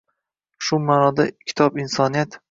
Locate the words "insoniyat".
1.83-2.39